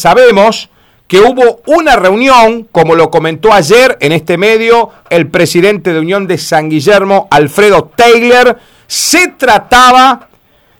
sabemos 0.00 0.70
que 1.06 1.18
hubo 1.18 1.60
una 1.66 1.96
reunión, 1.96 2.68
como 2.70 2.94
lo 2.94 3.10
comentó 3.10 3.52
ayer 3.52 3.98
en 4.00 4.12
este 4.12 4.38
medio 4.38 4.90
el 5.10 5.28
presidente 5.28 5.92
de 5.92 5.98
Unión 5.98 6.28
de 6.28 6.38
San 6.38 6.70
Guillermo, 6.70 7.26
Alfredo 7.32 7.90
Taylor, 7.96 8.58
se 8.86 9.28
trataba 9.28 10.28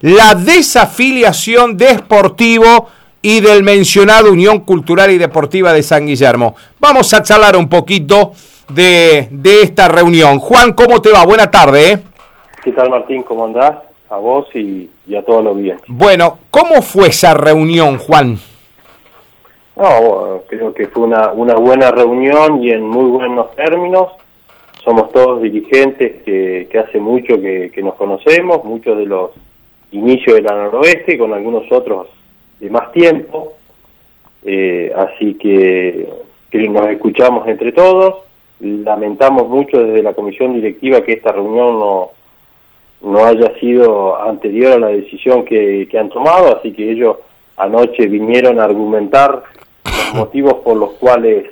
la 0.01 0.35
desafiliación 0.35 1.77
de 1.77 1.97
Sportivo 1.97 2.89
y 3.23 3.41
del 3.41 3.63
mencionado 3.63 4.33
Unión 4.33 4.61
Cultural 4.61 5.11
y 5.11 5.19
Deportiva 5.19 5.73
de 5.73 5.83
San 5.83 6.07
Guillermo. 6.07 6.55
Vamos 6.79 7.13
a 7.13 7.23
charlar 7.23 7.57
un 7.57 7.69
poquito 7.69 8.33
de, 8.69 9.29
esta 9.63 9.89
reunión. 9.89 10.39
Juan, 10.39 10.73
¿cómo 10.73 11.03
te 11.03 11.11
va? 11.11 11.25
Buena 11.27 11.51
tarde. 11.51 11.93
¿eh? 11.93 11.99
¿Qué 12.63 12.73
tal 12.73 12.89
Martín? 12.89 13.23
¿Cómo 13.23 13.45
andás? 13.45 13.79
A 14.09 14.17
vos 14.17 14.47
y, 14.55 14.89
a 15.17 15.23
todos 15.23 15.45
los 15.45 15.57
días. 15.57 15.81
Bueno, 15.87 16.39
¿cómo 16.51 16.83
fue 16.83 17.09
esa 17.09 17.35
reunión, 17.35 17.99
Juan? 17.99 18.39
No, 19.81 20.43
creo 20.47 20.75
que 20.75 20.87
fue 20.89 21.05
una, 21.05 21.33
una 21.33 21.55
buena 21.55 21.91
reunión 21.91 22.63
y 22.63 22.71
en 22.71 22.87
muy 22.87 23.11
buenos 23.11 23.55
términos. 23.57 24.13
Somos 24.85 25.11
todos 25.11 25.43
dirigentes 25.43 26.23
que, 26.23 26.69
que 26.71 26.79
hace 26.79 27.01
mucho 27.01 27.41
que, 27.41 27.71
que 27.75 27.83
nos 27.83 27.95
conocemos, 27.95 28.63
muchos 28.65 28.97
de 28.99 29.07
los 29.07 29.31
inicios 29.93 30.37
de 30.37 30.43
la 30.43 30.55
noroeste, 30.55 31.19
con 31.19 31.33
algunos 31.33 31.71
otros 31.73 32.09
de 32.61 32.71
más 32.71 32.93
tiempo, 32.93 33.55
eh, 34.45 34.93
así 34.95 35.35
que, 35.35 36.09
nos 36.53 36.89
escuchamos 36.89 37.49
entre 37.49 37.73
todos. 37.73 38.17
Lamentamos 38.61 39.49
mucho 39.49 39.83
desde 39.83 40.03
la 40.03 40.13
comisión 40.13 40.53
directiva 40.55 41.03
que 41.03 41.15
esta 41.15 41.33
reunión 41.33 41.79
no, 41.79 42.11
no 43.03 43.25
haya 43.25 43.59
sido 43.59 44.21
anterior 44.21 44.73
a 44.73 44.79
la 44.79 44.89
decisión 44.89 45.45
que, 45.45 45.89
han 45.99 46.11
tomado, 46.11 46.59
así 46.59 46.73
que 46.73 46.91
ellos 46.91 47.17
anoche 47.57 48.07
vinieron 48.07 48.61
a 48.61 48.65
argumentar 48.65 49.43
motivos 50.15 50.55
por 50.65 50.77
los 50.77 50.93
cuales 50.93 51.47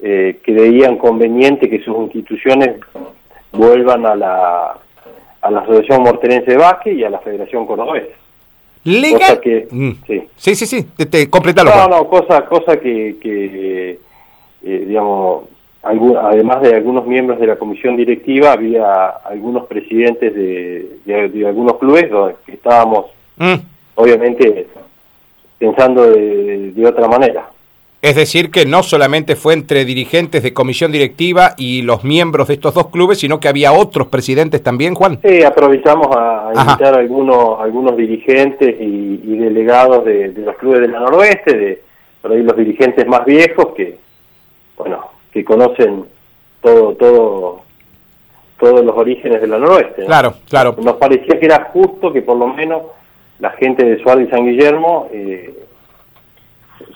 eh, 0.00 0.38
creían 0.42 0.96
conveniente 0.96 1.68
que 1.70 1.82
sus 1.82 1.96
instituciones 1.96 2.76
vuelvan 3.52 4.04
a 4.06 4.14
la, 4.14 4.76
a 5.40 5.50
la 5.50 5.60
Asociación 5.60 6.02
Mortenense 6.02 6.50
de 6.50 6.56
Básquet 6.56 6.96
y 6.96 7.04
a 7.04 7.10
la 7.10 7.18
Federación 7.18 7.66
Cordobesa. 7.66 8.16
Legal. 8.84 9.40
que, 9.40 9.68
mm. 9.70 9.90
sí. 10.06 10.22
sí, 10.36 10.54
sí, 10.56 10.66
sí, 10.66 10.82
te, 11.08 11.30
completalo. 11.30 11.70
No, 11.70 11.88
no, 11.88 12.08
cosa, 12.08 12.44
cosa 12.46 12.80
que, 12.80 13.16
que 13.20 13.98
eh, 14.64 14.84
digamos, 14.86 15.44
además 15.82 16.62
de 16.62 16.74
algunos 16.74 17.06
miembros 17.06 17.38
de 17.40 17.46
la 17.46 17.56
comisión 17.56 17.96
directiva, 17.96 18.52
había 18.52 19.04
algunos 19.24 19.66
presidentes 19.66 20.34
de, 20.34 20.98
de, 21.04 21.46
algunos 21.46 21.78
clubes 21.78 22.06
que 22.46 22.52
estábamos, 22.52 23.06
mm. 23.36 23.54
obviamente, 23.96 24.66
pensando 25.62 26.10
de, 26.10 26.72
de 26.72 26.86
otra 26.86 27.06
manera. 27.06 27.48
Es 28.02 28.16
decir, 28.16 28.50
que 28.50 28.66
no 28.66 28.82
solamente 28.82 29.36
fue 29.36 29.54
entre 29.54 29.84
dirigentes 29.84 30.42
de 30.42 30.52
comisión 30.52 30.90
directiva 30.90 31.54
y 31.56 31.82
los 31.82 32.02
miembros 32.02 32.48
de 32.48 32.54
estos 32.54 32.74
dos 32.74 32.88
clubes, 32.88 33.20
sino 33.20 33.38
que 33.38 33.46
había 33.46 33.72
otros 33.72 34.08
presidentes 34.08 34.60
también, 34.60 34.96
Juan. 34.96 35.20
Sí, 35.24 35.44
aprovechamos 35.44 36.08
a, 36.16 36.50
invitar 36.52 36.94
a 36.94 36.98
algunos, 36.98 37.60
algunos 37.60 37.96
dirigentes 37.96 38.74
y, 38.80 39.36
delegados 39.36 40.04
de, 40.04 40.32
los 40.36 40.56
clubes 40.56 40.80
de 40.80 40.88
la 40.88 40.98
noroeste, 40.98 41.56
de 41.56 41.82
por 42.20 42.32
ahí 42.32 42.42
los 42.42 42.56
dirigentes 42.56 43.06
más 43.06 43.24
viejos 43.24 43.68
que, 43.76 43.96
bueno, 44.76 44.98
que 45.32 45.44
conocen 45.44 46.04
todo, 46.60 46.94
todo, 46.94 47.60
todos 48.58 48.84
los 48.84 48.96
orígenes 48.96 49.40
de 49.40 49.46
la 49.46 49.58
noroeste. 49.58 50.06
Claro, 50.06 50.34
claro. 50.48 50.74
Nos 50.82 50.96
parecía 50.96 51.38
que 51.38 51.46
era 51.46 51.70
justo 51.72 52.12
que 52.12 52.22
por 52.22 52.36
lo 52.36 52.48
menos 52.48 52.82
la 53.42 53.50
gente 53.50 53.84
de 53.84 54.00
Suárez 54.00 54.28
y 54.28 54.30
San 54.30 54.46
Guillermo 54.46 55.08
eh, 55.12 55.52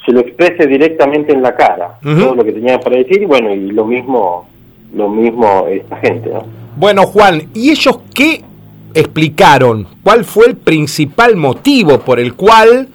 se 0.04 0.12
lo 0.12 0.20
exprese 0.20 0.68
directamente 0.68 1.32
en 1.32 1.42
la 1.42 1.56
cara, 1.56 1.98
todo 2.00 2.36
lo 2.36 2.44
que 2.44 2.52
tenían 2.52 2.78
para 2.78 2.96
decir, 2.96 3.20
y 3.20 3.24
bueno, 3.24 3.52
y 3.52 3.72
lo 3.72 3.84
mismo, 3.84 4.48
lo 4.94 5.08
mismo 5.08 5.66
esta 5.66 5.96
gente, 5.96 6.30
¿no? 6.30 6.44
Bueno, 6.76 7.02
Juan, 7.02 7.48
¿y 7.52 7.70
ellos 7.70 7.98
qué 8.14 8.44
explicaron? 8.94 9.88
¿Cuál 10.04 10.24
fue 10.24 10.46
el 10.46 10.56
principal 10.56 11.34
motivo 11.34 11.98
por 11.98 12.20
el 12.20 12.34
cual, 12.34 12.88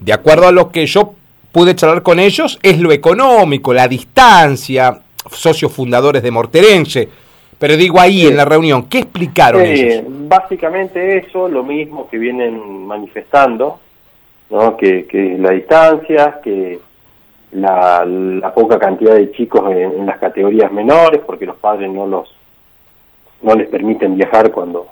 de 0.00 0.12
acuerdo 0.14 0.48
a 0.48 0.52
lo 0.52 0.70
que 0.70 0.86
yo 0.86 1.12
pude 1.52 1.74
charlar 1.74 2.02
con 2.02 2.18
ellos, 2.18 2.58
es 2.62 2.78
lo 2.78 2.90
económico, 2.90 3.74
la 3.74 3.86
distancia, 3.86 4.98
socios 5.30 5.70
fundadores 5.70 6.22
de 6.22 6.30
Morterense? 6.30 7.08
Pero 7.58 7.76
digo 7.76 8.00
ahí 8.00 8.26
en 8.26 8.36
la 8.36 8.44
reunión, 8.44 8.88
¿qué 8.88 9.00
explicaron 9.00 9.62
ellos? 9.62 10.04
Básicamente 10.06 11.18
eso, 11.18 11.48
lo 11.48 11.62
mismo 11.62 12.08
que 12.08 12.18
vienen 12.18 12.86
manifestando, 12.86 13.80
¿no? 14.50 14.76
que, 14.76 15.06
que 15.06 15.36
la 15.38 15.50
distancia, 15.50 16.40
que 16.42 16.78
la, 17.54 18.52
poca 18.54 18.78
cantidad 18.78 19.14
de 19.14 19.32
chicos 19.32 19.70
en, 19.70 20.06
las 20.06 20.18
categorías 20.18 20.70
menores, 20.72 21.20
porque 21.24 21.46
los 21.46 21.56
padres 21.56 21.90
no 21.90 22.06
los 22.06 22.34
no 23.42 23.54
les 23.54 23.68
permiten 23.68 24.16
viajar 24.16 24.50
cuando 24.50 24.86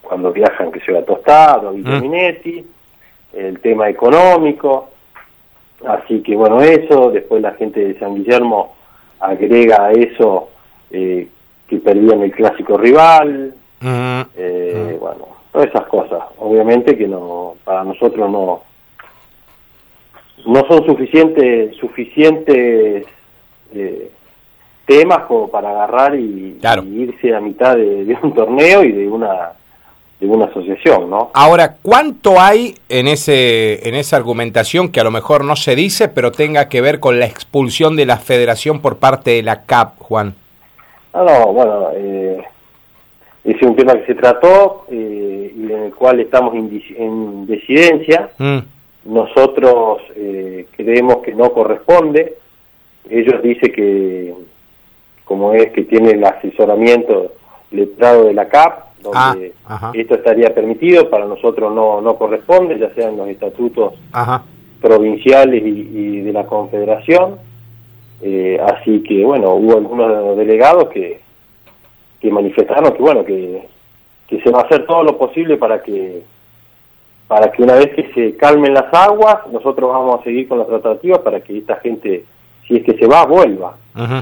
cuando 0.00 0.32
viajan, 0.32 0.70
que 0.70 0.80
sea 0.80 1.04
Tostado, 1.04 1.72
Villaminetti, 1.72 2.62
mm. 3.32 3.38
el 3.38 3.60
tema 3.60 3.88
económico, 3.88 4.90
así 5.86 6.22
que 6.22 6.36
bueno, 6.36 6.60
eso, 6.60 7.10
después 7.10 7.40
la 7.42 7.52
gente 7.52 7.80
de 7.80 7.98
San 7.98 8.14
Guillermo 8.14 8.74
agrega 9.20 9.86
a 9.86 9.92
eso 9.92 10.50
eh, 10.90 11.28
que 11.72 11.78
perdían 11.78 12.22
el 12.22 12.32
clásico 12.32 12.76
rival, 12.76 13.54
mm. 13.80 14.20
Eh, 14.36 14.94
mm. 14.94 15.00
bueno, 15.00 15.28
todas 15.50 15.68
esas 15.68 15.86
cosas, 15.86 16.20
obviamente 16.38 16.98
que 16.98 17.08
no 17.08 17.54
para 17.64 17.82
nosotros 17.82 18.30
no 18.30 18.62
no 20.44 20.66
son 20.66 20.84
suficientes 20.84 21.74
suficientes 21.76 23.06
eh, 23.74 24.10
temas 24.84 25.20
como 25.26 25.48
para 25.48 25.70
agarrar 25.70 26.14
y, 26.14 26.58
irse 26.94 27.34
a 27.34 27.40
mitad 27.40 27.76
de, 27.76 28.18
un 28.22 28.34
torneo 28.34 28.84
y 28.84 28.92
de 28.92 29.08
una 29.08 29.52
de 30.20 30.28
una 30.28 30.44
asociación, 30.44 31.08
¿no? 31.10 31.30
Ahora, 31.32 31.76
¿cuánto 31.80 32.38
hay 32.38 32.76
en 32.90 33.08
ese 33.08 33.88
en 33.88 33.94
esa 33.94 34.16
argumentación 34.16 34.90
que 34.90 35.00
a 35.00 35.04
lo 35.04 35.10
mejor 35.10 35.44
no 35.44 35.56
se 35.56 35.74
dice, 35.74 36.08
pero 36.08 36.32
tenga 36.32 36.68
que 36.68 36.82
ver 36.82 37.00
con 37.00 37.18
la 37.18 37.26
expulsión 37.26 37.96
de 37.96 38.04
la 38.04 38.18
Federación 38.18 38.80
por 38.80 38.98
parte 38.98 39.30
de 39.30 39.42
la 39.42 39.62
CAP, 39.62 39.98
Juan? 39.98 40.34
Ah, 41.12 41.24
no, 41.26 41.52
bueno, 41.52 41.90
eh, 41.94 42.42
es 43.44 43.62
un 43.62 43.76
tema 43.76 43.94
que 43.94 44.06
se 44.06 44.14
trató 44.14 44.86
eh, 44.90 45.52
y 45.54 45.72
en 45.72 45.82
el 45.84 45.94
cual 45.94 46.20
estamos 46.20 46.54
en, 46.54 46.82
en 46.96 47.46
disidencia. 47.46 48.30
Mm. 48.38 48.58
Nosotros 49.04 50.02
eh, 50.14 50.66
creemos 50.76 51.18
que 51.18 51.34
no 51.34 51.52
corresponde. 51.52 52.36
Ellos 53.10 53.42
dicen 53.42 53.72
que, 53.72 54.32
como 55.24 55.52
es 55.54 55.72
que 55.72 55.82
tiene 55.82 56.12
el 56.12 56.24
asesoramiento 56.24 57.32
letrado 57.72 58.24
de 58.24 58.34
la 58.34 58.48
CAP, 58.48 58.92
donde 59.02 59.52
ah, 59.66 59.90
esto 59.94 60.14
estaría 60.14 60.54
permitido, 60.54 61.10
para 61.10 61.26
nosotros 61.26 61.74
no, 61.74 62.00
no 62.00 62.16
corresponde, 62.16 62.78
ya 62.78 62.94
sean 62.94 63.16
los 63.16 63.28
estatutos 63.28 63.94
provinciales 64.80 65.62
y, 65.64 66.20
de 66.20 66.32
la 66.32 66.46
Confederación. 66.46 67.36
Eh, 68.22 68.60
así 68.64 69.02
que, 69.02 69.24
bueno, 69.24 69.54
hubo 69.54 69.76
algunos 69.78 70.36
delegados 70.36 70.88
que, 70.88 71.20
que 72.20 72.30
manifestaron 72.30 72.92
que, 72.92 73.02
bueno, 73.02 73.24
que, 73.24 73.66
que 74.28 74.40
se 74.40 74.50
va 74.50 74.60
a 74.60 74.62
hacer 74.62 74.86
todo 74.86 75.02
lo 75.02 75.18
posible 75.18 75.56
para 75.56 75.82
que 75.82 76.22
para 77.32 77.50
que 77.50 77.62
una 77.62 77.76
vez 77.76 77.94
que 77.94 78.12
se 78.12 78.36
calmen 78.36 78.74
las 78.74 78.92
aguas, 78.92 79.38
nosotros 79.50 79.90
vamos 79.90 80.20
a 80.20 80.22
seguir 80.22 80.46
con 80.46 80.58
la 80.58 80.66
tratativa 80.66 81.22
para 81.22 81.40
que 81.40 81.56
esta 81.56 81.76
gente, 81.76 82.26
si 82.68 82.76
es 82.76 82.84
que 82.84 82.92
se 82.92 83.06
va, 83.06 83.24
vuelva. 83.24 83.74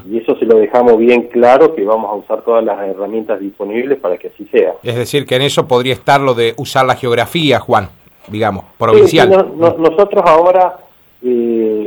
Y 0.09 0.19
eso 0.19 0.37
se 0.37 0.45
lo 0.45 0.59
dejamos 0.59 0.97
bien 0.97 1.23
claro, 1.23 1.75
que 1.75 1.85
vamos 1.85 2.09
a 2.09 2.15
usar 2.15 2.43
todas 2.43 2.65
las 2.65 2.79
herramientas 2.89 3.41
disponibles 3.41 3.99
para 3.99 4.17
que 4.17 4.29
así 4.29 4.47
sea. 4.53 4.75
Es 4.85 4.95
decir, 4.95 5.27
que 5.27 5.35
en 5.35 5.43
eso 5.43 5.67
podría 5.67 5.93
estar 5.93 6.21
lo 6.21 6.35
de 6.35 6.55
usar 6.57 6.87
la 6.87 6.95
geografía, 6.95 7.59
Juan, 7.59 7.89
digamos, 8.29 8.65
provincial. 8.79 9.29
nosotros 9.57 10.23
ahora, 10.25 10.77
eh, 11.25 11.80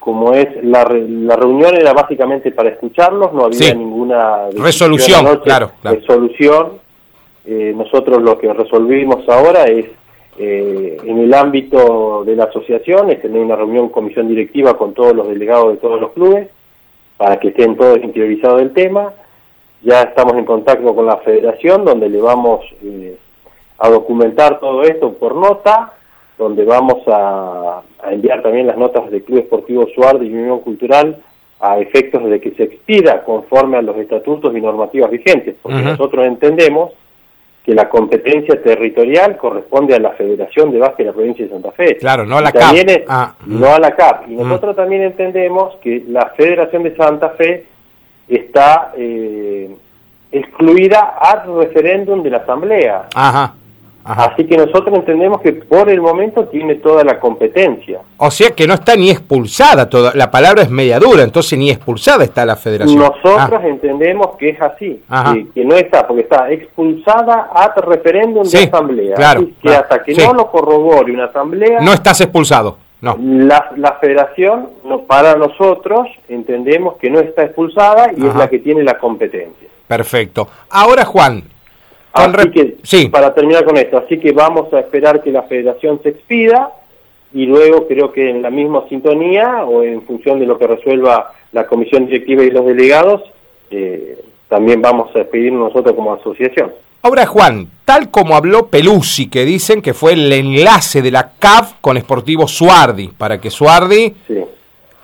como 0.00 0.32
es, 0.32 0.48
la, 0.64 0.84
la 0.84 1.36
reunión 1.36 1.76
era 1.76 1.92
básicamente 1.92 2.50
para 2.50 2.70
escucharlos, 2.70 3.32
no 3.32 3.44
había 3.44 3.74
ninguna... 3.74 4.48
Resolución, 4.56 5.40
claro, 5.44 5.72
Resolución. 5.84 6.80
Eh, 7.44 7.72
nosotros 7.76 8.20
lo 8.22 8.38
que 8.38 8.52
resolvimos 8.52 9.28
ahora 9.28 9.64
es 9.64 9.86
eh, 10.38 10.96
en 11.04 11.18
el 11.18 11.34
ámbito 11.34 12.24
de 12.24 12.34
la 12.34 12.44
asociación 12.44 13.10
es 13.10 13.20
tener 13.20 13.42
una 13.42 13.56
reunión 13.56 13.90
comisión 13.90 14.28
directiva 14.28 14.76
con 14.76 14.94
todos 14.94 15.14
los 15.14 15.28
delegados 15.28 15.72
de 15.72 15.78
todos 15.78 16.00
los 16.00 16.12
clubes 16.12 16.48
para 17.18 17.38
que 17.38 17.48
estén 17.48 17.76
todos 17.76 17.98
interiorizados 18.02 18.60
del 18.60 18.72
tema. 18.72 19.12
Ya 19.82 20.02
estamos 20.02 20.34
en 20.34 20.46
contacto 20.46 20.94
con 20.94 21.06
la 21.06 21.18
federación 21.18 21.84
donde 21.84 22.08
le 22.08 22.20
vamos 22.20 22.64
eh, 22.82 23.18
a 23.78 23.90
documentar 23.90 24.60
todo 24.60 24.82
esto 24.84 25.12
por 25.12 25.34
nota, 25.34 25.92
donde 26.40 26.64
vamos 26.64 27.02
a, 27.06 27.82
enviar 28.10 28.42
también 28.42 28.66
las 28.66 28.78
notas 28.78 29.10
del 29.10 29.22
Club 29.22 29.40
Esportivo 29.40 29.86
Suárez 29.94 30.22
y 30.22 30.32
Unión 30.32 30.60
Cultural 30.60 31.18
a 31.60 31.78
efectos 31.78 32.24
de 32.24 32.40
que 32.40 32.52
se 32.52 32.62
expida 32.62 33.22
conforme 33.22 33.76
a 33.76 33.82
los 33.82 33.94
estatutos 33.98 34.56
y 34.56 34.60
normativas 34.60 35.10
vigentes, 35.10 35.56
porque 35.62 35.82
nosotros 35.82 36.26
entendemos 36.26 36.92
que 37.62 37.74
la 37.74 37.90
competencia 37.90 38.60
territorial 38.62 39.36
corresponde 39.36 39.94
a 39.94 39.98
la 39.98 40.12
Federación 40.12 40.72
de 40.72 40.78
Básquet 40.78 41.04
de 41.04 41.04
la 41.04 41.12
provincia 41.12 41.44
de 41.44 41.50
Santa 41.50 41.72
Fe. 41.72 41.98
Claro, 41.98 42.24
no 42.24 42.38
a 42.38 42.40
la 42.40 42.52
CAP. 42.52 43.04
Ah, 43.06 43.34
no 43.44 43.74
a 43.74 43.78
la 43.78 43.94
CAP. 43.94 44.28
Y 44.28 44.32
mm. 44.32 44.38
nosotros 44.38 44.76
también 44.76 45.02
entendemos 45.02 45.76
que 45.82 46.02
la 46.08 46.30
Federación 46.34 46.84
de 46.84 46.96
Santa 46.96 47.28
Fe 47.30 47.66
está 48.26 48.92
eh, 48.96 49.68
excluida 50.32 51.18
al 51.20 51.54
referéndum 51.54 52.22
de 52.22 52.30
la 52.30 52.38
Asamblea. 52.38 53.08
Ajá. 53.14 53.54
Así 54.04 54.44
que 54.46 54.56
nosotros 54.56 54.94
entendemos 54.94 55.40
que 55.40 55.52
por 55.52 55.90
el 55.90 56.00
momento 56.00 56.44
tiene 56.46 56.76
toda 56.76 57.04
la 57.04 57.20
competencia. 57.20 58.00
O 58.16 58.30
sea 58.30 58.50
que 58.50 58.66
no 58.66 58.74
está 58.74 58.96
ni 58.96 59.10
expulsada, 59.10 59.88
toda, 59.88 60.12
la 60.14 60.30
palabra 60.30 60.62
es 60.62 60.70
media 60.70 60.98
dura, 60.98 61.22
entonces 61.22 61.58
ni 61.58 61.70
expulsada 61.70 62.24
está 62.24 62.46
la 62.46 62.56
federación. 62.56 62.98
Nosotros 62.98 63.60
ah. 63.62 63.68
entendemos 63.68 64.36
que 64.38 64.50
es 64.50 64.60
así, 64.60 65.02
que, 65.54 65.64
no 65.64 65.76
está, 65.76 66.06
porque 66.06 66.22
está 66.22 66.50
expulsada 66.50 67.50
a 67.52 67.74
referéndum 67.80 68.44
de 68.44 68.58
asamblea. 68.58 69.16
Claro, 69.16 69.46
que 69.60 69.68
hasta 69.68 70.02
que 70.02 70.14
no 70.14 70.32
lo 70.32 70.50
corrobore 70.50 71.12
una 71.12 71.26
asamblea... 71.26 71.80
No 71.80 71.92
estás 71.92 72.20
expulsado. 72.20 72.78
No. 73.02 73.16
La, 73.18 73.70
la 73.76 73.92
federación, 73.94 74.68
no, 74.84 75.02
para 75.02 75.34
nosotros, 75.34 76.08
entendemos 76.28 76.96
que 76.96 77.08
no 77.08 77.18
está 77.20 77.44
expulsada 77.44 78.12
y 78.14 78.26
es 78.26 78.34
la 78.34 78.48
que 78.48 78.58
tiene 78.58 78.82
la 78.82 78.98
competencia. 78.98 79.68
Perfecto. 79.86 80.48
Ahora, 80.68 81.04
Juan, 81.04 81.42
Así 82.12 82.50
que, 82.50 82.76
sí. 82.82 83.08
para 83.08 83.32
terminar 83.34 83.64
con 83.64 83.76
esto, 83.76 83.98
así 83.98 84.18
que 84.18 84.32
vamos 84.32 84.72
a 84.72 84.80
esperar 84.80 85.22
que 85.22 85.30
la 85.30 85.42
federación 85.44 86.00
se 86.02 86.10
expida 86.10 86.72
y 87.32 87.46
luego 87.46 87.86
creo 87.86 88.12
que 88.12 88.30
en 88.30 88.42
la 88.42 88.50
misma 88.50 88.84
sintonía 88.88 89.64
o 89.64 89.82
en 89.84 90.02
función 90.02 90.40
de 90.40 90.46
lo 90.46 90.58
que 90.58 90.66
resuelva 90.66 91.32
la 91.52 91.66
comisión 91.66 92.06
directiva 92.06 92.42
y 92.42 92.50
los 92.50 92.66
delegados, 92.66 93.22
eh, 93.70 94.18
también 94.48 94.82
vamos 94.82 95.14
a 95.14 95.20
expedir 95.20 95.52
nosotros 95.52 95.94
como 95.94 96.12
asociación. 96.12 96.72
Ahora, 97.02 97.24
Juan, 97.24 97.68
tal 97.84 98.10
como 98.10 98.36
habló 98.36 98.66
Pelusi, 98.66 99.30
que 99.30 99.44
dicen 99.44 99.80
que 99.80 99.94
fue 99.94 100.12
el 100.12 100.30
enlace 100.32 101.00
de 101.00 101.10
la 101.10 101.30
CAF 101.38 101.74
con 101.80 101.96
Sportivo 101.98 102.46
Suardi, 102.46 103.08
para 103.08 103.40
que 103.40 103.50
Suardi 103.50 104.14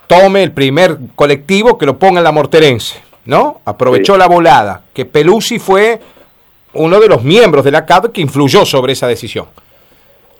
tome 0.05 0.43
el 0.43 0.51
primer 0.51 0.97
colectivo 1.15 1.77
que 1.77 1.87
lo 1.87 1.97
ponga 1.97 2.19
en 2.19 2.25
la 2.25 2.31
morterense, 2.31 3.01
¿no? 3.25 3.61
Aprovechó 3.65 4.15
la 4.15 4.27
volada, 4.27 4.83
que 4.93 5.05
Pelusi 5.05 5.57
fue 5.57 5.99
uno 6.73 6.99
de 6.99 7.07
los 7.07 7.23
miembros 7.23 7.63
de 7.63 7.71
la 7.71 7.85
CAD 7.85 8.11
que 8.11 8.21
influyó 8.21 8.65
sobre 8.65 8.93
esa 8.93 9.07
decisión. 9.07 9.45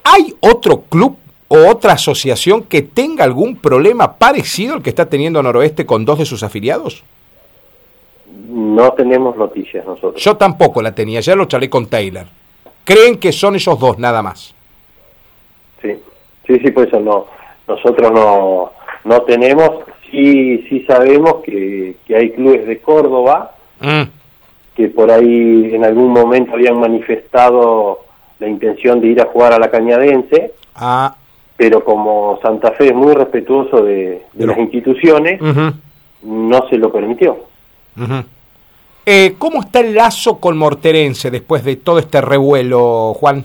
¿Hay 0.03 0.35
otro 0.39 0.81
club 0.81 1.17
o 1.47 1.67
otra 1.67 1.93
asociación 1.93 2.63
que 2.63 2.81
tenga 2.81 3.23
algún 3.23 3.57
problema 3.57 4.17
parecido 4.17 4.75
al 4.75 4.81
que 4.81 4.89
está 4.89 5.07
teniendo 5.07 5.41
Noroeste 5.41 5.85
con 5.85 6.05
dos 6.05 6.19
de 6.19 6.25
sus 6.25 6.43
afiliados? 6.43 7.03
No 8.49 8.91
tenemos 8.93 9.35
noticias 9.35 9.85
nosotros. 9.85 10.21
Yo 10.23 10.35
tampoco 10.37 10.81
la 10.81 10.93
tenía, 10.93 11.19
ya 11.19 11.35
lo 11.35 11.45
charlé 11.45 11.69
con 11.69 11.87
Taylor. 11.87 12.25
¿Creen 12.83 13.17
que 13.17 13.31
son 13.31 13.55
esos 13.55 13.79
dos 13.79 13.97
nada 13.97 14.21
más? 14.21 14.53
Sí, 15.81 15.93
sí, 16.45 16.59
sí, 16.59 16.71
pues 16.71 16.87
eso 16.87 16.99
no. 16.99 17.27
Nosotros 17.67 18.11
no, 18.11 18.71
no 19.03 19.21
tenemos, 19.23 19.83
sí, 20.09 20.65
sí 20.69 20.85
sabemos 20.87 21.43
que, 21.43 21.97
hay 22.15 22.31
clubes 22.31 22.65
de 22.65 22.79
Córdoba 22.79 23.51
mm 23.79 24.16
que 24.77 24.89
por 24.89 25.09
ahí 25.09 25.71
en 25.73 25.83
algún 25.83 26.13
momento 26.13 26.53
habían 26.53 26.79
manifestado 26.79 28.01
la 28.37 28.47
intención 28.47 29.01
de 29.01 29.07
ir 29.07 29.19
a 29.19 29.25
jugar 29.25 29.51
a 29.51 29.57
la 29.57 29.71
Cañadense, 29.71 30.53
ah. 30.75 31.15
pero 31.57 31.83
como 31.83 32.37
Santa 32.43 32.71
Fe 32.73 32.89
es 32.89 32.93
muy 32.93 33.15
respetuoso 33.15 33.83
de, 33.83 34.21
las 34.35 34.55
instituciones, 34.59 35.41
no 36.21 36.69
se 36.69 36.77
lo 36.77 36.91
permitió. 36.91 37.39
eh, 39.03 39.33
¿Cómo 39.39 39.61
está 39.61 39.79
el 39.79 39.95
lazo 39.95 40.37
con 40.37 40.55
Morterense 40.55 41.31
después 41.31 41.63
de 41.63 41.77
todo 41.77 41.97
este 41.97 42.21
revuelo, 42.21 43.15
Juan? 43.15 43.43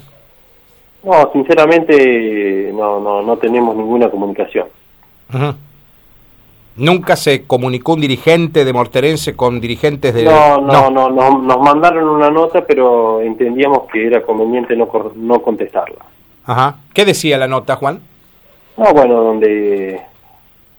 No, 1.03 1.31
sinceramente 1.33 2.71
no, 2.75 3.01
no, 3.01 3.23
no 3.23 3.39
tenemos 3.39 3.75
ninguna 3.75 4.11
comunicación. 4.11 4.67
¿Nunca 6.77 7.17
se 7.17 7.45
comunicó 7.47 7.95
un 7.95 8.01
dirigente 8.01 8.65
de 8.65 8.73
Morterense 8.73 9.37
con 9.37 9.61
dirigentes 9.61 10.15
de...? 10.15 10.25
No, 10.25 10.59
no, 10.61 10.91
no, 10.91 11.11
nos 11.11 11.61
mandaron 11.61 12.09
una 12.09 12.31
nota, 12.31 12.65
pero 12.65 13.21
entendíamos 13.21 13.83
que 13.93 14.07
era 14.07 14.23
conveniente 14.23 14.75
no, 14.75 14.89
no 15.17 15.43
contestarla. 15.43 15.99
Ajá. 16.47 16.77
¿Qué 16.95 17.05
decía 17.05 17.37
la 17.37 17.47
nota, 17.47 17.77
Juan? 17.77 18.01
No, 18.77 18.93
bueno, 18.95 19.23
donde 19.23 20.01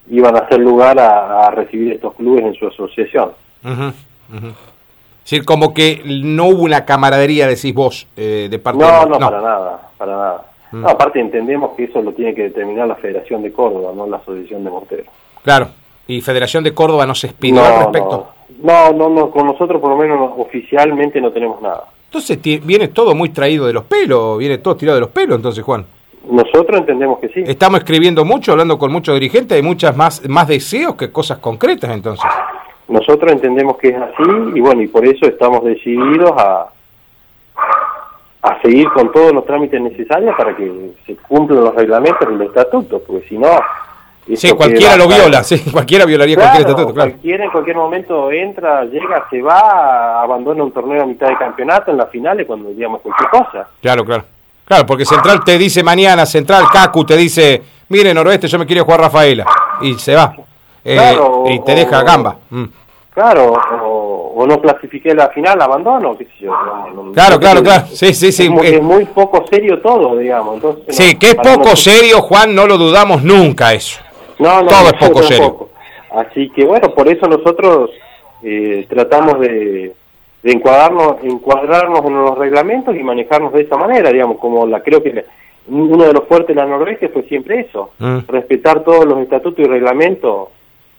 iban 0.10 0.36
a 0.36 0.40
hacer 0.40 0.60
lugar 0.60 1.00
a, 1.00 1.50
recibir 1.52 1.94
estos 1.94 2.16
clubes 2.16 2.46
en 2.46 2.54
su 2.56 2.68
asociación. 2.68 3.32
Es 3.64 5.32
decir, 5.32 5.46
como 5.46 5.74
que 5.74 6.02
no 6.06 6.48
hubo 6.48 6.64
una 6.64 6.86
camaradería, 6.86 7.48
decís 7.48 7.74
vos, 7.74 8.08
eh, 8.18 8.48
de 8.50 8.60
parte 8.60 8.84
no, 8.84 9.06
No, 9.06 9.20
para 9.20 9.42
nada, 9.42 9.90
para 9.98 10.12
nada. 10.12 10.46
Mm. 10.72 10.82
No, 10.82 10.90
aparte 10.90 11.20
entendemos 11.20 11.76
que 11.78 11.86
eso 11.86 12.02
lo 12.02 12.14
tiene 12.14 12.34
que 12.34 12.44
determinar 12.44 12.88
la 12.88 12.96
Federación 12.96 13.44
de 13.44 13.54
Córdoba, 13.54 13.94
no 13.96 14.08
la 14.08 14.18
Asociación 14.18 14.64
de 14.64 14.70
Morteros. 14.72 15.06
Claro, 15.44 15.70
¿Y 16.08 16.22
Federación 16.22 16.64
de 16.64 16.74
Córdoba 16.74 17.06
no 17.06 17.16
se 17.16 17.28
expidió 17.28 17.64
al 17.64 17.84
respecto? 17.84 18.28
No, 18.62 18.92
no, 18.92 19.10
no, 19.10 19.30
con 19.30 19.48
nosotros 19.48 19.82
por 19.82 19.92
lo 19.92 19.98
menos 19.98 20.32
oficialmente 20.38 21.20
no 21.22 21.32
tenemos 21.32 21.62
nada. 21.62 21.86
Entonces 22.06 22.40
viene 22.64 22.90
todo 22.90 23.16
muy 23.16 23.30
traído 23.30 23.66
de 23.66 23.74
los 23.74 23.86
pelos, 23.86 24.38
viene 24.38 24.60
todo 24.60 24.76
tirado 24.76 24.98
de 24.98 25.02
los 25.02 25.10
pelos 25.10 25.38
entonces, 25.38 25.64
Juan. 25.64 25.86
Nosotros 26.30 26.80
entendemos 26.80 27.20
que 27.20 27.30
sí. 27.30 27.44
Estamos 27.46 27.80
escribiendo 27.80 28.24
mucho, 28.24 28.52
hablando 28.52 28.78
con 28.78 28.92
muchos 28.92 29.16
dirigentes, 29.16 29.56
hay 29.56 29.64
muchas 29.64 29.96
más, 29.98 30.28
más 30.30 30.48
deseos 30.48 30.96
que 30.96 31.12
cosas 31.12 31.40
concretas 31.40 31.92
entonces. 31.92 32.30
Nosotros 32.88 33.32
entendemos 33.32 33.78
que 33.78 33.90
es 33.90 33.98
así 33.98 34.24
y 34.56 34.60
bueno, 34.62 34.82
y 34.82 34.88
por 34.88 35.06
eso 35.06 35.26
estamos 35.26 35.64
decididos 35.64 36.32
a, 36.38 36.68
a 38.44 38.62
seguir 38.62 38.90
con 38.90 39.12
todos 39.12 39.34
los 39.34 39.46
trámites 39.46 39.82
necesarios 39.82 40.36
para 40.38 40.56
que 40.56 40.92
se 41.06 41.16
cumplan 41.16 41.64
los 41.64 41.76
reglamentos 41.76 42.28
del 42.28 42.42
estatuto, 42.48 43.02
porque 43.06 43.28
si 43.28 43.38
no, 43.38 43.50
Sí, 44.36 44.52
cualquiera 44.52 44.96
lo 44.96 45.08
viola, 45.08 45.44
sí, 45.44 45.60
cualquiera 45.72 46.06
violaría 46.06 46.36
cualquier 46.36 46.62
estatuto, 46.62 46.94
claro. 46.94 47.12
Cualquiera 47.12 47.46
en 47.46 47.52
cualquier 47.52 47.76
momento 47.76 48.32
entra, 48.32 48.86
llega, 48.86 49.28
se 49.30 49.42
va, 49.42 50.22
abandona 50.22 50.64
un 50.64 50.72
torneo 50.72 51.04
a 51.04 51.06
mitad 51.06 51.28
de 51.28 51.38
campeonato 51.38 51.92
en 51.92 51.98
las 51.98 52.10
finales 52.10 52.48
cuando 52.48 52.70
digamos 52.70 53.02
cualquier 53.02 53.30
cosa. 53.30 53.68
Claro, 53.82 54.06
claro. 54.06 54.24
Claro, 54.66 54.86
porque 54.86 55.06
Central 55.06 55.44
te 55.44 55.58
dice 55.58 55.84
mañana, 55.84 56.26
Central 56.26 56.66
Cacu 56.72 57.04
te 57.04 57.18
dice, 57.18 57.62
mire 57.90 58.14
Noroeste, 58.14 58.48
yo 58.48 58.58
me 58.58 58.66
quiero 58.66 58.86
jugar 58.86 59.02
Rafaela, 59.02 59.46
y 59.82 59.96
se 59.96 60.16
va. 60.16 60.34
Eh, 60.86 61.18
y 61.48 61.60
te 61.64 61.76
deja 61.76 62.02
gamba. 62.04 62.38
Mm. 62.50 62.64
Claro, 63.14 63.54
o, 63.84 64.46
no 64.48 64.60
clasifiqué 64.60 65.14
la 65.14 65.30
final, 65.30 65.62
abandono, 65.62 66.18
qué 66.18 66.26
sé 66.26 66.32
yo. 66.40 66.52
claro, 67.14 67.40
claro, 67.40 67.62
claro. 67.62 67.86
Sí, 67.92 68.14
sí, 68.14 68.32
sí. 68.32 68.52
Es 68.64 68.82
muy, 68.82 69.06
poco 69.06 69.46
serio 69.48 69.80
todo, 69.82 70.18
digamos. 70.18 70.56
Entonces, 70.56 70.96
sí, 70.96 71.16
que 71.16 71.28
es 71.28 71.36
poco 71.36 71.76
serio, 71.76 72.22
Juan, 72.22 72.56
no 72.56 72.66
lo 72.66 72.78
dudamos 72.78 73.22
nunca 73.22 73.74
eso. 73.74 74.00
No, 74.40 74.62
no, 74.62 74.68
Todo 74.68 74.88
es 74.88 75.08
poco 75.08 75.24
serio. 75.24 75.70
Así 76.12 76.50
que 76.50 76.66
bueno, 76.66 76.94
por 76.94 77.08
eso 77.08 77.28
nosotros 77.28 77.90
eh, 78.44 78.86
tratamos 78.88 79.40
de, 79.40 79.94
de, 80.44 80.52
encuadrarnos, 80.52 81.16
encuadrarnos 81.24 82.06
en 82.06 82.14
los 82.14 82.38
reglamentos 82.38 82.96
y 82.96 83.04
manejarnos 83.04 83.54
de 83.54 83.62
esa 83.62 83.78
manera, 83.78 84.12
digamos, 84.12 84.38
como 84.38 84.66
la 84.68 84.82
creo 84.82 85.02
que 85.02 85.26
uno 85.68 86.04
de 86.04 86.14
los 86.14 86.26
fuertes 86.26 86.56
de 86.56 86.62
la 86.62 86.68
Noruega 86.68 87.08
fue 87.12 87.24
siempre 87.24 87.62
eso, 87.62 87.92
mm. 88.00 88.20
respetar 88.28 88.84
todos 88.84 89.06
los 89.06 89.20
estatutos 89.20 89.66
y 89.66 89.68
reglamentos 89.68 90.50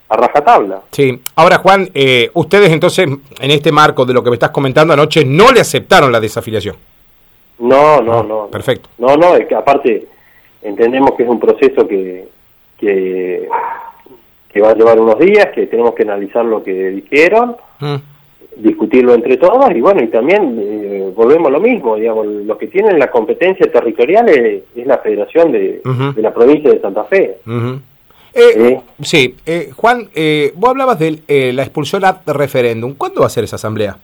a 0.09 0.17
rajatabla. 0.17 0.83
Sí, 0.91 1.21
ahora 1.37 1.59
Juan, 1.59 1.88
eh, 1.95 2.31
ustedes 2.35 2.71
entonces, 2.71 3.07
en 3.07 3.50
este 3.50 3.73
marco 3.73 4.05
de 4.05 4.14
lo 4.14 4.23
que 4.23 4.31
me 4.31 4.37
estás 4.37 4.50
comentando 4.50 4.93
anoche, 4.93 5.25
no 5.25 5.53
le 5.53 5.61
aceptaron 5.61 6.11
la 6.11 6.21
desafiliación. 6.21 6.76
No, 7.59 8.00
no, 8.00 8.21
ah, 8.21 8.25
no. 8.26 8.47
Perfecto. 8.49 8.88
No, 8.99 9.17
no, 9.17 9.37
es 9.37 9.47
que 9.47 9.55
aparte 9.55 10.07
entendemos 10.62 11.12
que 11.12 11.23
es 11.23 11.29
un 11.29 11.38
proceso 11.38 11.87
que, 11.87 12.26
que, 12.85 14.61
va 14.61 14.71
a 14.71 14.75
llevar 14.75 15.00
unos 15.00 15.19
días, 15.19 15.49
que 15.55 15.67
tenemos 15.67 15.95
que 15.95 16.03
analizar 16.03 16.45
lo 16.45 16.62
que 16.62 16.73
dijeron, 16.91 17.57
mm. 17.81 17.95
discutirlo 18.57 19.14
entre 19.14 19.37
todos 19.37 19.71
y 19.75 19.81
bueno, 19.81 20.03
y 20.03 20.09
también 20.09 20.59
eh, 20.61 21.12
volvemos 21.14 21.49
a 21.49 21.50
lo 21.50 21.61
mismo, 21.61 21.97
digamos, 21.97 22.26
los 22.26 22.57
que 22.59 22.69
tienen 22.69 22.99
la 22.99 23.11
competencia 23.11 23.71
territorial 23.71 24.29
es, 24.29 24.62
la 24.87 24.99
Federación 24.99 25.53
de, 25.53 25.81
la 26.17 26.33
provincia 26.33 26.71
de 26.71 26.81
Santa 26.81 27.05
Fe. 27.05 27.38
Eh, 28.37 28.81
sí, 29.00 29.37
eh, 29.47 29.71
Juan, 29.75 30.09
vos 30.55 30.71
hablabas 30.71 30.99
de 30.99 31.53
la 31.53 31.62
expulsión 31.62 32.05
a 32.05 32.21
referéndum. 32.26 32.95
¿Cuándo 32.95 33.21
va 33.21 33.26
a 33.26 33.31
ser 33.31 33.45
esa 33.45 33.57
asamblea? 33.57 33.97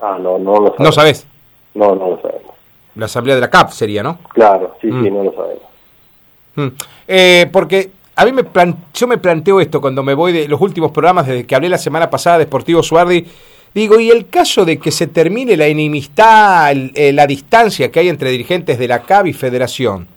Ah, 0.00 0.18
no, 0.20 0.38
no 0.38 0.52
lo 0.52 0.68
sabemos. 0.68 0.80
¿No 0.80 0.92
sabes? 0.92 1.26
No, 1.74 1.94
no 1.94 2.10
lo 2.10 2.20
sabemos. 2.20 2.52
La 2.94 3.06
asamblea 3.06 3.36
de 3.36 3.40
la 3.40 3.50
CAP 3.50 3.70
sería, 3.70 4.02
¿no? 4.02 4.18
Claro, 4.34 4.74
sí, 4.80 4.88
sí, 4.88 4.92
mm. 4.92 5.14
no 5.14 5.24
lo 5.24 5.32
sabemos. 5.32 5.62
Mm. 6.58 6.68
Eh, 7.06 7.46
porque 7.52 7.90
a 8.16 8.24
mí 8.24 8.32
me 8.32 8.42
yo 8.94 9.06
me 9.06 9.18
planteo 9.18 9.60
esto 9.60 9.80
cuando 9.80 10.02
me 10.02 10.14
voy 10.14 10.32
de 10.32 10.48
los 10.48 10.60
últimos 10.60 10.90
programas, 10.90 11.26
desde 11.26 11.46
que 11.46 11.54
hablé 11.54 11.68
la 11.68 11.78
semana 11.78 12.10
pasada 12.10 12.38
de 12.38 12.44
Sportivo 12.44 12.82
Suardi, 12.82 13.24
digo, 13.74 14.00
y 14.00 14.10
el 14.10 14.28
caso 14.28 14.64
de 14.64 14.78
que 14.78 14.90
se 14.90 15.06
termine 15.06 15.56
la 15.56 15.66
enemistad, 15.66 16.72
eh, 16.94 17.12
la 17.12 17.26
distancia 17.26 17.90
que 17.90 18.00
hay 18.00 18.08
entre 18.08 18.30
dirigentes 18.30 18.78
de 18.78 18.88
la 18.88 19.02
CAB 19.02 19.28
y 19.28 19.32
Federación, 19.32 20.08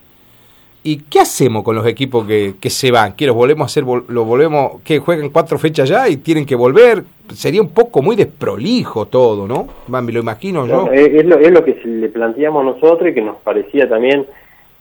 ¿Y 0.83 1.03
qué 1.11 1.19
hacemos 1.19 1.63
con 1.63 1.75
los 1.75 1.85
equipos 1.85 2.25
que, 2.25 2.55
que 2.59 2.71
se 2.71 2.89
van? 2.89 3.13
¿Que 3.13 3.27
los 3.27 3.35
volvemos 3.35 3.65
a 3.65 3.67
hacer, 3.67 3.83
los 3.83 4.25
volvemos, 4.25 4.81
que 4.83 4.97
juegan 4.97 5.29
cuatro 5.29 5.59
fechas 5.59 5.87
ya 5.87 6.09
y 6.09 6.17
tienen 6.17 6.43
que 6.43 6.55
volver? 6.55 7.03
Sería 7.35 7.61
un 7.61 7.69
poco 7.69 8.01
muy 8.01 8.15
desprolijo 8.15 9.05
todo, 9.05 9.47
¿no? 9.47 9.67
Me 9.87 10.11
lo 10.11 10.21
imagino 10.21 10.65
yo. 10.65 10.91
es, 10.91 11.23
lo, 11.23 11.37
es 11.37 11.51
lo 11.51 11.63
que 11.63 11.79
le 11.85 12.09
planteamos 12.09 12.65
nosotros 12.65 13.11
y 13.11 13.13
que 13.13 13.21
nos 13.21 13.37
parecía 13.37 13.87
también, 13.87 14.25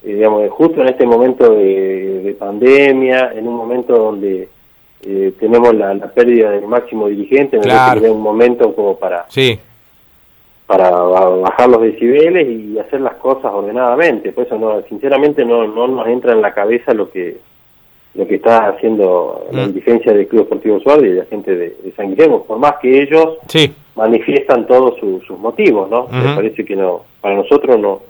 eh, 0.03 0.13
digamos, 0.13 0.49
justo 0.51 0.81
en 0.81 0.89
este 0.89 1.05
momento 1.05 1.53
de, 1.55 2.35
pandemia, 2.39 3.33
en 3.35 3.47
un 3.47 3.55
momento 3.55 3.97
donde 3.97 4.47
eh, 5.03 5.33
tenemos 5.39 5.75
la, 5.75 5.93
pérdida 6.13 6.51
del 6.51 6.65
máximo 6.65 7.07
dirigente, 7.07 7.57
en 7.57 7.63
claro. 7.63 8.13
un 8.13 8.21
momento 8.21 8.73
como 8.73 8.97
para... 8.97 9.25
Sí 9.29 9.59
para 10.71 10.89
bajar 10.89 11.67
los 11.67 11.81
decibeles 11.81 12.47
y 12.47 12.79
hacer 12.79 13.01
las 13.01 13.15
cosas 13.15 13.51
ordenadamente. 13.53 14.31
Por 14.31 14.45
eso, 14.45 14.57
no, 14.57 14.81
sinceramente, 14.83 15.43
no, 15.43 15.67
no 15.67 15.85
nos 15.85 16.07
entra 16.07 16.31
en 16.31 16.41
la 16.41 16.53
cabeza 16.53 16.93
lo 16.93 17.11
que 17.11 17.39
lo 18.13 18.27
que 18.27 18.35
está 18.35 18.69
haciendo 18.69 19.47
la 19.51 19.67
dirigencia 19.67 20.11
mm. 20.11 20.15
del 20.15 20.27
Club 20.27 20.43
Deportivo 20.43 20.79
Suárez 20.81 21.11
y 21.11 21.15
la 21.15 21.25
gente 21.25 21.55
de, 21.55 21.93
San 21.95 22.09
Guillermo, 22.09 22.43
por 22.43 22.57
más 22.57 22.75
que 22.81 23.01
ellos 23.01 23.37
manifiestan 23.95 24.67
todos 24.67 24.99
sus 24.99 25.37
motivos, 25.39 25.89
¿no? 25.89 26.07
Me 26.09 26.35
parece 26.35 26.65
que 26.65 26.75
no, 26.75 27.03
para 27.21 27.35
nosotros 27.35 27.79
no, 27.79 28.01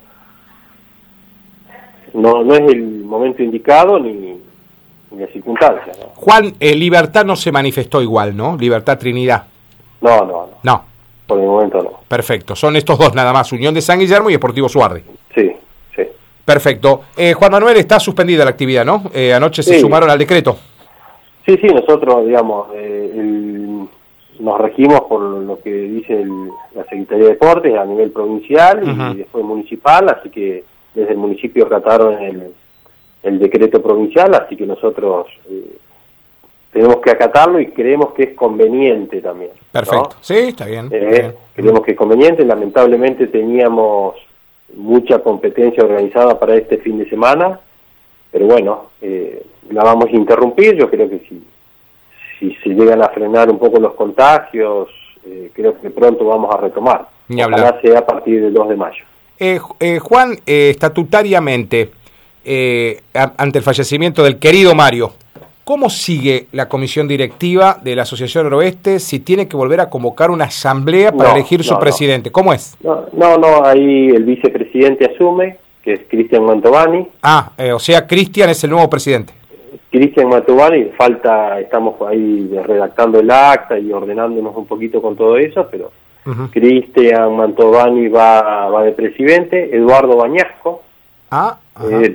no, 2.14 2.42
no 2.44 2.54
es 2.54 2.72
el 2.72 3.04
momento 3.04 3.42
indicado 3.42 3.98
ni, 3.98 4.12
ni 4.12 5.20
la 5.20 5.26
circunstancia. 5.28 5.92
Juan, 6.14 6.54
eh, 6.58 6.74
Libertad 6.74 7.24
no 7.24 7.36
se 7.36 7.52
manifestó 7.52 8.00
igual, 8.02 8.36
¿no? 8.36 8.56
Libertad 8.56 8.98
Trinidad. 8.98 9.44
No, 10.00 10.18
no, 10.20 10.26
no. 10.26 10.48
No. 10.62 10.84
Por 11.26 11.38
el 11.38 11.46
momento 11.46 11.82
no. 11.82 12.00
Perfecto. 12.08 12.56
Son 12.56 12.76
estos 12.76 12.98
dos 12.98 13.14
nada 13.14 13.32
más, 13.32 13.52
Unión 13.52 13.74
de 13.74 13.80
San 13.80 13.98
Guillermo 13.98 14.30
y 14.30 14.34
Deportivo 14.34 14.68
Suardi. 14.68 15.02
Sí, 15.34 15.52
sí. 15.94 16.02
Perfecto. 16.44 17.02
Eh, 17.16 17.32
Juan 17.32 17.52
Manuel, 17.52 17.76
está 17.76 18.00
suspendida 18.00 18.44
la 18.44 18.50
actividad, 18.50 18.84
¿no? 18.84 19.04
Eh, 19.14 19.32
anoche 19.32 19.62
se 19.62 19.80
sumaron 19.80 20.10
al 20.10 20.18
decreto. 20.18 20.56
Sí, 21.46 21.56
sí, 21.60 21.66
nosotros, 21.68 22.26
digamos, 22.26 22.68
eh, 22.74 23.86
nos 24.38 24.60
regimos 24.60 25.02
por 25.02 25.20
lo 25.20 25.58
que 25.60 25.70
dice 25.70 26.24
la 26.74 26.84
Secretaría 26.84 27.24
de 27.24 27.30
Deportes 27.30 27.76
a 27.76 27.84
nivel 27.84 28.10
provincial 28.10 29.12
y 29.14 29.18
después 29.18 29.44
municipal, 29.44 30.08
así 30.08 30.30
que 30.30 30.64
desde 30.94 31.12
el 31.12 31.18
municipio 31.18 31.66
trataron 31.66 32.22
el, 32.22 32.52
el 33.22 33.38
decreto 33.38 33.82
provincial, 33.82 34.34
así 34.34 34.56
que 34.56 34.66
nosotros 34.66 35.26
tenemos 36.72 36.96
que 36.96 37.10
acatarlo 37.10 37.60
y 37.60 37.66
creemos 37.68 38.12
que 38.14 38.22
es 38.24 38.34
conveniente 38.34 39.20
también. 39.20 39.50
Perfecto, 39.70 40.16
sí, 40.20 40.34
está 40.34 40.64
bien, 40.64 40.88
eh, 40.90 41.34
Creemos 41.54 41.82
que 41.82 41.92
es 41.92 41.96
conveniente, 41.96 42.44
lamentablemente 42.44 43.26
teníamos 43.26 44.16
mucha 44.74 45.18
competencia 45.18 45.84
organizada 45.84 46.38
para 46.38 46.54
este 46.56 46.78
fin 46.78 46.98
de 46.98 47.08
semana, 47.08 47.60
pero 48.30 48.46
bueno, 48.46 48.86
eh, 49.02 49.44
la 49.70 49.84
vamos 49.84 50.06
a 50.06 50.16
interrumpir, 50.16 50.74
yo 50.74 50.88
creo 50.88 51.10
que 51.10 51.18
si, 51.28 51.42
si 52.38 52.54
se 52.56 52.70
llegan 52.70 53.02
a 53.02 53.08
frenar 53.10 53.50
un 53.50 53.58
poco 53.58 53.78
los 53.78 53.92
contagios, 53.92 54.88
eh, 55.26 55.50
creo 55.52 55.78
que 55.78 55.90
pronto 55.90 56.24
vamos 56.24 56.54
a 56.54 56.58
retomar. 56.58 57.06
Ni 57.28 57.42
Ojalá 57.42 57.78
sea 57.82 57.98
a 57.98 58.06
partir 58.06 58.42
del 58.42 58.54
2 58.54 58.70
de 58.70 58.76
mayo. 58.76 59.04
Juan, 60.00 60.38
estatutariamente, 60.46 61.90
ante 63.14 63.58
el 63.58 63.64
fallecimiento 63.64 64.22
del 64.22 64.38
querido 64.38 64.74
Mario, 64.74 65.12
¿Cómo 65.64 65.90
sigue 65.90 66.48
la 66.50 66.68
comisión 66.68 67.06
directiva 67.06 67.78
de 67.80 67.94
la 67.94 68.02
Asociación 68.02 68.44
Noroeste 68.44 68.98
si 68.98 69.20
tiene 69.20 69.46
que 69.46 69.56
volver 69.56 69.78
a 69.80 69.88
convocar 69.88 70.32
una 70.32 70.46
asamblea 70.46 71.12
para 71.12 71.34
elegir 71.34 71.62
su 71.62 71.78
presidente? 71.78 72.32
¿Cómo 72.32 72.52
es? 72.52 72.76
No, 72.82 73.06
no, 73.12 73.38
no, 73.38 73.64
ahí 73.64 74.08
el 74.08 74.24
vicepresidente 74.24 75.04
asume, 75.04 75.58
que 75.84 75.92
es 75.92 76.00
Cristian 76.08 76.44
Mantovani. 76.44 77.06
Ah, 77.22 77.52
eh, 77.56 77.72
o 77.72 77.78
sea, 77.78 78.08
Cristian 78.08 78.50
es 78.50 78.64
el 78.64 78.70
nuevo 78.70 78.90
presidente. 78.90 79.32
Cristian 79.92 80.28
Mantovani, 80.30 80.86
falta, 80.96 81.60
estamos 81.60 81.94
ahí 82.08 82.50
redactando 82.64 83.20
el 83.20 83.30
acta 83.30 83.78
y 83.78 83.92
ordenándonos 83.92 84.56
un 84.56 84.66
poquito 84.66 85.00
con 85.00 85.14
todo 85.14 85.36
eso, 85.36 85.68
pero 85.70 85.92
Cristian 86.52 87.36
Mantovani 87.36 88.08
va, 88.08 88.68
va 88.68 88.82
de 88.84 88.92
presidente, 88.92 89.74
Eduardo 89.76 90.16
Bañasco, 90.16 90.82
ah, 91.30 91.58
eh, 91.80 92.08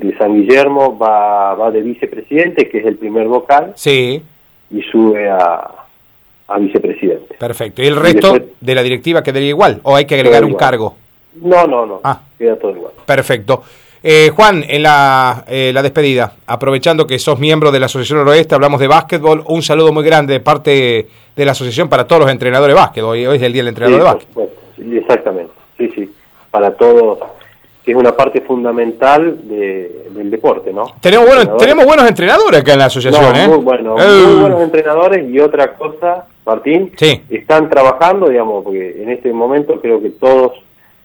de, 0.00 0.14
San 0.18 0.34
Guillermo 0.34 0.98
va, 0.98 1.54
va 1.54 1.70
de 1.70 1.80
vicepresidente, 1.82 2.68
que 2.68 2.78
es 2.78 2.86
el 2.86 2.96
primer 2.96 3.28
vocal, 3.28 3.72
sí. 3.76 4.22
y 4.70 4.82
sube 4.82 5.30
a, 5.30 5.70
a 6.48 6.58
vicepresidente. 6.58 7.34
Perfecto. 7.34 7.82
¿Y 7.82 7.86
el 7.86 7.96
resto 7.96 8.36
de 8.60 8.74
la 8.74 8.82
directiva 8.82 9.22
quedaría 9.22 9.50
igual 9.50 9.80
o 9.84 9.94
hay 9.94 10.06
que 10.06 10.16
agregar 10.16 10.44
un 10.44 10.54
cargo? 10.54 10.96
No, 11.40 11.66
no, 11.66 11.86
no. 11.86 12.00
Ah. 12.04 12.20
Queda 12.38 12.56
todo 12.56 12.72
igual. 12.72 12.92
Perfecto. 13.06 13.62
Eh, 14.04 14.30
Juan, 14.34 14.64
en 14.66 14.82
la, 14.82 15.44
eh, 15.48 15.70
la 15.72 15.80
despedida, 15.80 16.32
aprovechando 16.46 17.06
que 17.06 17.20
sos 17.20 17.38
miembro 17.38 17.70
de 17.70 17.78
la 17.78 17.86
Asociación 17.86 18.18
Noroeste, 18.18 18.54
hablamos 18.54 18.80
de 18.80 18.88
básquetbol, 18.88 19.44
un 19.46 19.62
saludo 19.62 19.92
muy 19.92 20.04
grande 20.04 20.32
de 20.32 20.40
parte 20.40 21.06
de 21.36 21.44
la 21.44 21.52
asociación 21.52 21.88
para 21.88 22.04
todos 22.06 22.22
los 22.22 22.30
entrenadores 22.30 22.74
de 22.74 22.80
básquet. 22.80 23.04
Hoy, 23.04 23.24
es 23.24 23.42
el 23.42 23.52
día 23.52 23.62
del 23.62 23.68
entrenador 23.68 23.98
de 23.98 24.04
básquet. 24.04 24.98
exactamente, 25.02 25.52
sí, 25.78 25.92
sí, 25.94 26.12
para 26.50 26.72
todos 26.72 27.18
que 27.84 27.90
es 27.90 27.96
una 27.96 28.12
parte 28.16 28.40
fundamental 28.42 29.40
del 29.48 30.30
deporte, 30.30 30.72
¿no? 30.72 30.84
Tenemos 31.00 31.26
buenos, 31.26 31.56
tenemos 31.56 31.84
buenos 31.84 32.08
entrenadores 32.08 32.60
acá 32.60 32.74
en 32.74 32.78
la 32.78 32.84
asociación, 32.84 33.34
¿eh? 33.34 33.48
Muy, 33.48 33.58
bueno, 33.58 33.96
muy 33.96 34.40
buenos 34.40 34.62
entrenadores 34.62 35.28
y 35.28 35.40
otra 35.40 35.74
cosa, 35.74 36.26
Martín, 36.46 36.92
sí. 36.96 37.22
están 37.28 37.68
trabajando, 37.68 38.28
digamos, 38.28 38.62
porque 38.62 39.02
en 39.02 39.10
este 39.10 39.32
momento 39.32 39.80
creo 39.80 40.00
que 40.00 40.10
todos 40.10 40.52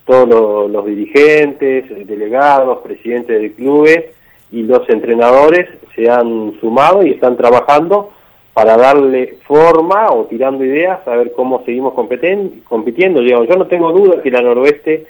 todos 0.08 0.72
los, 0.72 0.86
dirigentes, 0.86 2.08
delegados, 2.08 2.80
presidentes 2.80 3.42
de 3.42 3.52
clubes 3.54 4.06
y 4.52 4.64
los 4.64 4.90
entrenadores 4.90 5.70
se 5.94 6.10
han 6.10 6.54
sumado 6.60 7.06
y 7.06 7.12
están 7.12 7.36
trabajando 7.36 8.12
para 8.54 8.78
darle 8.78 9.38
forma 9.46 10.10
o 10.12 10.26
tirando 10.26 10.64
ideas 10.64 11.06
a 11.08 11.16
ver 11.16 11.34
cómo 11.36 11.64
seguimos 11.66 11.94
compitiendo. 11.94 13.22
Yo 13.22 13.56
no 13.56 13.68
tengo 13.68 13.92
duda 13.92 14.24
que 14.24 14.32
la 14.32 14.42
noroeste 14.42 15.06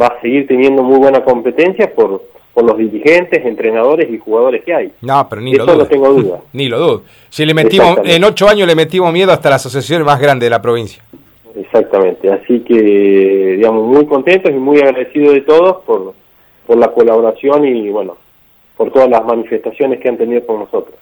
va 0.00 0.06
a 0.06 0.20
seguir 0.20 0.46
teniendo 0.46 0.82
muy 0.82 0.98
buena 0.98 1.24
competencia 1.24 1.92
por, 1.92 2.22
por 2.54 2.64
los 2.64 2.76
dirigentes, 2.76 3.44
entrenadores 3.44 4.10
y 4.10 4.18
jugadores 4.18 4.62
que 4.62 4.74
hay. 4.74 4.92
No, 5.00 5.26
pero 5.28 5.40
ni 5.40 5.54
lo 5.54 5.64
dudo. 5.64 5.76
no 5.78 5.86
tengo 5.86 6.12
duda. 6.12 6.40
ni 6.52 6.68
lo 6.68 6.78
dudo. 6.78 7.02
Si 7.30 7.46
le 7.46 7.54
metimos, 7.54 7.98
en 8.04 8.22
ocho 8.24 8.48
años 8.48 8.68
le 8.68 8.74
metimos 8.74 9.12
miedo 9.12 9.32
hasta 9.32 9.48
la 9.48 9.56
asociación 9.56 10.04
más 10.04 10.20
grande 10.20 10.46
de 10.46 10.50
la 10.50 10.60
provincia. 10.60 11.02
Exactamente, 11.54 12.30
así 12.32 12.60
que, 12.60 12.74
digamos, 13.56 13.86
muy 13.86 14.06
contentos 14.06 14.50
y 14.50 14.54
muy 14.54 14.78
agradecidos 14.78 15.34
de 15.34 15.40
todos 15.42 15.82
por, 15.82 16.14
por 16.66 16.78
la 16.78 16.88
colaboración 16.92 17.66
y, 17.66 17.90
bueno, 17.90 18.16
por 18.76 18.90
todas 18.90 19.08
las 19.10 19.24
manifestaciones 19.24 20.00
que 20.00 20.08
han 20.08 20.16
tenido 20.16 20.46
con 20.46 20.60
nosotros. 20.60 20.94